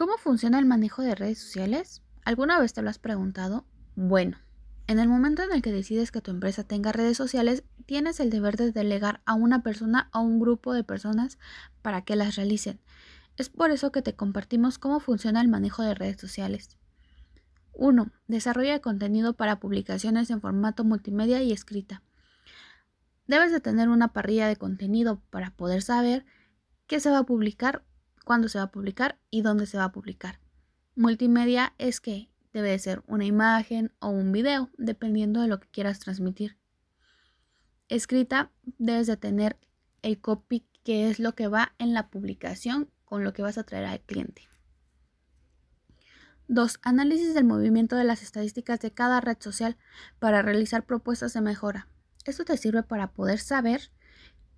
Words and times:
¿Cómo 0.00 0.16
funciona 0.16 0.58
el 0.58 0.64
manejo 0.64 1.02
de 1.02 1.14
redes 1.14 1.40
sociales? 1.40 2.00
¿Alguna 2.24 2.58
vez 2.58 2.72
te 2.72 2.80
lo 2.80 2.88
has 2.88 2.98
preguntado? 2.98 3.66
Bueno, 3.96 4.38
en 4.86 4.98
el 4.98 5.10
momento 5.10 5.42
en 5.42 5.52
el 5.52 5.60
que 5.60 5.72
decides 5.72 6.10
que 6.10 6.22
tu 6.22 6.30
empresa 6.30 6.64
tenga 6.64 6.90
redes 6.90 7.18
sociales, 7.18 7.64
tienes 7.84 8.18
el 8.18 8.30
deber 8.30 8.56
de 8.56 8.72
delegar 8.72 9.20
a 9.26 9.34
una 9.34 9.62
persona 9.62 10.08
o 10.14 10.20
un 10.20 10.40
grupo 10.40 10.72
de 10.72 10.84
personas 10.84 11.38
para 11.82 12.00
que 12.00 12.16
las 12.16 12.36
realicen. 12.36 12.80
Es 13.36 13.50
por 13.50 13.72
eso 13.72 13.92
que 13.92 14.00
te 14.00 14.16
compartimos 14.16 14.78
cómo 14.78 15.00
funciona 15.00 15.42
el 15.42 15.48
manejo 15.48 15.82
de 15.82 15.94
redes 15.94 16.18
sociales. 16.18 16.78
1. 17.74 18.10
Desarrollo 18.26 18.72
de 18.72 18.80
contenido 18.80 19.34
para 19.34 19.60
publicaciones 19.60 20.30
en 20.30 20.40
formato 20.40 20.82
multimedia 20.82 21.42
y 21.42 21.52
escrita. 21.52 22.02
Debes 23.26 23.52
de 23.52 23.60
tener 23.60 23.90
una 23.90 24.14
parrilla 24.14 24.48
de 24.48 24.56
contenido 24.56 25.20
para 25.28 25.50
poder 25.50 25.82
saber 25.82 26.24
qué 26.86 27.00
se 27.00 27.10
va 27.10 27.18
a 27.18 27.24
publicar 27.24 27.84
cuándo 28.30 28.48
se 28.48 28.58
va 28.58 28.64
a 28.66 28.70
publicar 28.70 29.18
y 29.28 29.42
dónde 29.42 29.66
se 29.66 29.76
va 29.76 29.82
a 29.82 29.90
publicar. 29.90 30.38
Multimedia 30.94 31.74
es 31.78 32.00
que 32.00 32.30
debe 32.52 32.78
ser 32.78 33.02
una 33.08 33.24
imagen 33.24 33.92
o 33.98 34.10
un 34.10 34.30
video, 34.30 34.70
dependiendo 34.78 35.40
de 35.40 35.48
lo 35.48 35.58
que 35.58 35.66
quieras 35.66 35.98
transmitir. 35.98 36.56
Escrita, 37.88 38.52
debes 38.78 39.08
de 39.08 39.16
tener 39.16 39.58
el 40.02 40.20
copy, 40.20 40.64
que 40.84 41.10
es 41.10 41.18
lo 41.18 41.34
que 41.34 41.48
va 41.48 41.74
en 41.80 41.92
la 41.92 42.08
publicación 42.08 42.88
con 43.04 43.24
lo 43.24 43.32
que 43.32 43.42
vas 43.42 43.58
a 43.58 43.64
traer 43.64 43.86
al 43.86 44.00
cliente. 44.00 44.48
2. 46.46 46.78
Análisis 46.82 47.34
del 47.34 47.46
movimiento 47.46 47.96
de 47.96 48.04
las 48.04 48.22
estadísticas 48.22 48.78
de 48.78 48.92
cada 48.92 49.20
red 49.20 49.38
social 49.40 49.76
para 50.20 50.40
realizar 50.40 50.86
propuestas 50.86 51.32
de 51.32 51.40
mejora. 51.40 51.88
Esto 52.24 52.44
te 52.44 52.56
sirve 52.56 52.84
para 52.84 53.10
poder 53.10 53.40
saber 53.40 53.90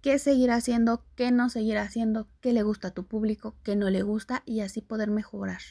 qué 0.02 0.18
seguir 0.18 0.50
haciendo, 0.50 1.06
qué 1.14 1.30
no 1.30 1.48
seguir 1.48 1.78
haciendo, 1.78 2.28
qué 2.40 2.52
le 2.52 2.64
gusta 2.64 2.88
a 2.88 2.90
tu 2.90 3.06
público, 3.06 3.56
qué 3.62 3.76
no 3.76 3.88
le 3.88 4.02
gusta 4.02 4.42
y 4.44 4.60
así 4.60 4.82
poder 4.82 5.10
mejorar. 5.10 5.62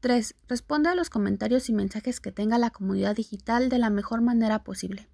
3. 0.00 0.36
Responde 0.46 0.88
a 0.88 0.94
los 0.94 1.10
comentarios 1.10 1.68
y 1.68 1.72
mensajes 1.72 2.20
que 2.20 2.30
tenga 2.30 2.58
la 2.58 2.70
comunidad 2.70 3.16
digital 3.16 3.68
de 3.68 3.78
la 3.78 3.90
mejor 3.90 4.20
manera 4.20 4.62
posible. 4.62 5.08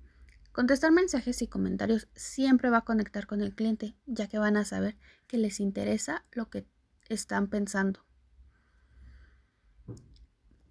Contestar 0.53 0.93
mensajes 0.93 1.41
y 1.41 1.47
comentarios 1.47 2.09
siempre 2.15 2.69
va 2.69 2.79
a 2.79 2.85
conectar 2.85 3.27
con 3.27 3.41
el 3.41 3.55
cliente, 3.55 3.97
ya 4.05 4.29
que 4.29 4.39
van 4.39 4.59
a 4.59 4.67
saber 4.67 4.99
que 5.27 5.39
les 5.39 5.61
interesa 5.61 6.27
lo 6.31 6.51
que 6.51 6.67
están 7.09 7.49
pensando. 7.49 8.05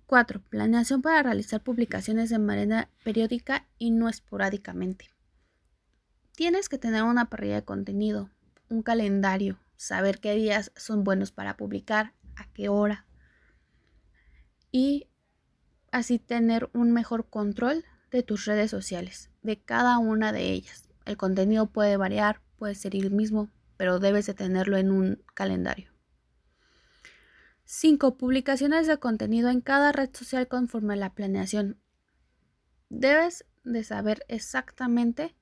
4. 0.05 0.43
Planeación 0.49 1.01
para 1.01 1.23
realizar 1.23 1.63
publicaciones 1.63 2.29
de 2.29 2.37
manera 2.37 2.89
periódica 3.03 3.65
y 3.79 3.89
no 3.89 4.07
esporádicamente. 4.07 5.09
Tienes 6.35 6.69
que 6.69 6.77
tener 6.77 7.03
una 7.03 7.29
parrilla 7.29 7.55
de 7.55 7.65
contenido, 7.65 8.29
un 8.69 8.83
calendario, 8.83 9.59
saber 9.75 10.19
qué 10.19 10.33
días 10.35 10.71
son 10.75 11.03
buenos 11.03 11.31
para 11.31 11.57
publicar, 11.57 12.13
a 12.35 12.51
qué 12.53 12.69
hora. 12.69 13.05
Y 14.71 15.07
así 15.91 16.19
tener 16.19 16.69
un 16.73 16.91
mejor 16.91 17.29
control 17.29 17.83
de 18.11 18.23
tus 18.23 18.45
redes 18.45 18.71
sociales, 18.71 19.29
de 19.41 19.59
cada 19.59 19.97
una 19.97 20.31
de 20.31 20.51
ellas. 20.51 20.87
El 21.05 21.17
contenido 21.17 21.67
puede 21.67 21.97
variar, 21.97 22.41
puede 22.57 22.75
ser 22.75 22.95
el 22.95 23.11
mismo, 23.11 23.49
pero 23.75 23.99
debes 23.99 24.25
de 24.25 24.33
tenerlo 24.33 24.77
en 24.77 24.91
un 24.91 25.23
calendario. 25.33 25.91
5. 27.65 28.17
Publicaciones 28.17 28.87
de 28.87 28.97
contenido 28.97 29.49
en 29.49 29.61
cada 29.61 29.91
red 29.91 30.09
social 30.13 30.47
conforme 30.47 30.93
a 30.93 30.97
la 30.97 31.13
planeación. 31.13 31.79
Debes 32.89 33.45
de 33.63 33.83
saber 33.83 34.25
exactamente 34.27 35.35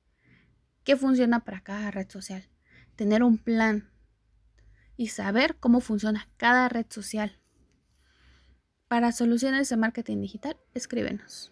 qué 0.89 0.97
funciona 0.97 1.41
para 1.41 1.61
cada 1.61 1.91
red 1.91 2.09
social, 2.09 2.49
tener 2.95 3.21
un 3.21 3.37
plan 3.37 3.91
y 4.97 5.09
saber 5.09 5.55
cómo 5.59 5.81
funciona 5.81 6.27
cada 6.37 6.67
red 6.67 6.87
social. 6.89 7.37
Para 8.87 9.11
soluciones 9.11 9.69
de 9.69 9.77
marketing 9.77 10.19
digital, 10.19 10.57
escríbenos. 10.73 11.51